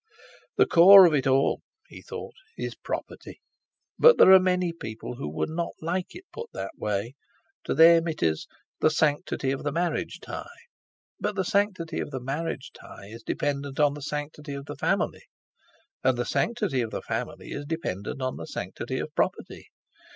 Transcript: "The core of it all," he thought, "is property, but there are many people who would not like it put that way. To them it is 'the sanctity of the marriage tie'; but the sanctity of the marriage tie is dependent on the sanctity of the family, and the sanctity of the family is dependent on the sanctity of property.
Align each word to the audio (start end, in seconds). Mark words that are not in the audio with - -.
"The 0.57 0.65
core 0.65 1.05
of 1.05 1.13
it 1.13 1.27
all," 1.27 1.61
he 1.87 2.01
thought, 2.01 2.33
"is 2.57 2.73
property, 2.73 3.39
but 3.99 4.17
there 4.17 4.31
are 4.33 4.39
many 4.39 4.73
people 4.73 5.13
who 5.17 5.29
would 5.29 5.51
not 5.51 5.73
like 5.79 6.15
it 6.15 6.23
put 6.33 6.47
that 6.53 6.71
way. 6.75 7.13
To 7.65 7.75
them 7.75 8.07
it 8.07 8.23
is 8.23 8.47
'the 8.79 8.89
sanctity 8.89 9.51
of 9.51 9.61
the 9.63 9.71
marriage 9.71 10.19
tie'; 10.19 10.47
but 11.19 11.35
the 11.35 11.45
sanctity 11.45 11.99
of 11.99 12.09
the 12.09 12.19
marriage 12.19 12.71
tie 12.73 13.09
is 13.09 13.21
dependent 13.21 13.79
on 13.79 13.93
the 13.93 14.01
sanctity 14.01 14.55
of 14.55 14.65
the 14.65 14.75
family, 14.75 15.21
and 16.03 16.17
the 16.17 16.25
sanctity 16.25 16.81
of 16.81 16.89
the 16.89 17.03
family 17.03 17.51
is 17.51 17.67
dependent 17.67 18.23
on 18.23 18.37
the 18.37 18.47
sanctity 18.47 18.97
of 18.97 19.13
property. 19.13 19.67